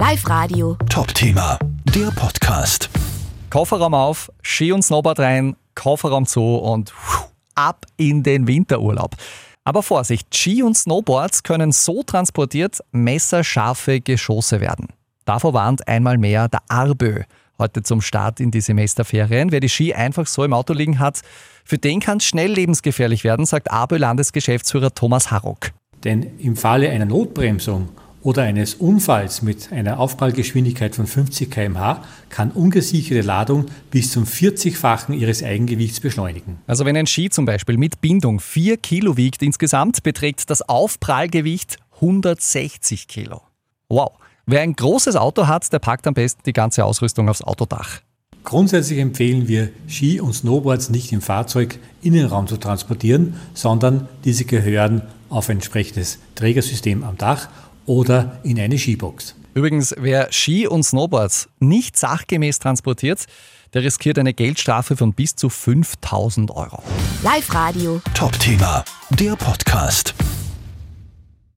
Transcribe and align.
Live 0.00 0.26
Radio. 0.30 0.78
Top-Thema, 0.88 1.58
der 1.94 2.10
Podcast. 2.12 2.88
Kofferraum 3.50 3.92
auf, 3.92 4.32
Ski 4.40 4.72
und 4.72 4.80
Snowboard 4.80 5.18
rein, 5.18 5.56
Kofferraum 5.74 6.24
zu 6.24 6.56
und 6.56 6.94
ab 7.54 7.84
in 7.98 8.22
den 8.22 8.46
Winterurlaub. 8.46 9.14
Aber 9.62 9.82
Vorsicht, 9.82 10.34
Ski 10.34 10.62
und 10.62 10.74
Snowboards 10.74 11.42
können 11.42 11.70
so 11.70 12.02
transportiert 12.02 12.78
messerscharfe 12.92 14.00
Geschosse 14.00 14.62
werden. 14.62 14.88
Davor 15.26 15.52
warnt 15.52 15.86
einmal 15.86 16.16
mehr 16.16 16.48
der 16.48 16.62
Arbö. 16.68 17.24
Heute 17.58 17.82
zum 17.82 18.00
Start 18.00 18.40
in 18.40 18.50
die 18.50 18.62
Semesterferien. 18.62 19.52
Wer 19.52 19.60
die 19.60 19.68
Ski 19.68 19.92
einfach 19.92 20.26
so 20.26 20.44
im 20.44 20.54
Auto 20.54 20.72
liegen 20.72 20.98
hat, 20.98 21.20
für 21.62 21.76
den 21.76 22.00
kann 22.00 22.16
es 22.16 22.24
schnell 22.24 22.50
lebensgefährlich 22.50 23.22
werden, 23.22 23.44
sagt 23.44 23.70
Arbö 23.70 23.98
Landesgeschäftsführer 23.98 24.94
Thomas 24.94 25.30
Harrock. 25.30 25.72
Denn 26.04 26.38
im 26.38 26.56
Falle 26.56 26.88
einer 26.88 27.04
Notbremsung 27.04 27.90
oder 28.22 28.42
eines 28.42 28.74
Unfalls 28.74 29.42
mit 29.42 29.72
einer 29.72 29.98
Aufprallgeschwindigkeit 29.98 30.94
von 30.94 31.06
50 31.06 31.50
km/h 31.50 32.02
kann 32.28 32.50
ungesicherte 32.50 33.26
Ladung 33.26 33.66
bis 33.90 34.12
zum 34.12 34.24
40-fachen 34.24 35.14
ihres 35.14 35.42
Eigengewichts 35.42 36.00
beschleunigen. 36.00 36.58
Also 36.66 36.84
wenn 36.84 36.96
ein 36.96 37.06
Ski 37.06 37.30
zum 37.30 37.46
Beispiel 37.46 37.76
mit 37.76 38.00
Bindung 38.00 38.40
4 38.40 38.76
Kilo 38.76 39.16
wiegt 39.16 39.42
insgesamt, 39.42 40.02
beträgt 40.02 40.50
das 40.50 40.62
Aufprallgewicht 40.62 41.78
160 41.96 43.08
Kilo. 43.08 43.42
Wow. 43.88 44.12
Wer 44.46 44.62
ein 44.62 44.74
großes 44.74 45.16
Auto 45.16 45.46
hat, 45.46 45.72
der 45.72 45.78
packt 45.78 46.06
am 46.06 46.14
besten 46.14 46.42
die 46.44 46.52
ganze 46.52 46.84
Ausrüstung 46.84 47.28
aufs 47.28 47.42
Autodach. 47.42 48.00
Grundsätzlich 48.42 48.98
empfehlen 48.98 49.48
wir, 49.48 49.68
Ski 49.86 50.20
und 50.20 50.32
Snowboards 50.32 50.88
nicht 50.88 51.12
im 51.12 51.20
Fahrzeug 51.20 51.78
Innenraum 52.02 52.46
zu 52.46 52.56
transportieren, 52.56 53.34
sondern 53.54 54.08
diese 54.24 54.46
gehören 54.46 55.02
auf 55.28 55.48
ein 55.48 55.58
entsprechendes 55.58 56.18
Trägersystem 56.34 57.04
am 57.04 57.18
Dach 57.18 57.48
oder 57.86 58.38
in 58.42 58.58
eine 58.58 58.78
Skibox. 58.78 59.34
Übrigens, 59.54 59.94
wer 59.98 60.32
Ski 60.32 60.66
und 60.66 60.84
Snowboards 60.84 61.48
nicht 61.58 61.98
sachgemäß 61.98 62.58
transportiert, 62.58 63.26
der 63.74 63.82
riskiert 63.82 64.18
eine 64.18 64.34
Geldstrafe 64.34 64.96
von 64.96 65.12
bis 65.12 65.36
zu 65.36 65.48
5000 65.48 66.50
Euro. 66.50 66.82
Live 67.22 67.52
Radio. 67.54 68.00
Top-Thema, 68.14 68.84
der 69.10 69.36
Podcast. 69.36 70.14